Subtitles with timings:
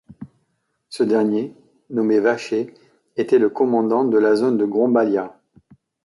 [0.89, 1.53] Ce dernier,
[1.91, 2.73] nommé Vaché
[3.17, 5.39] était le commandant de la zone de Grombalia.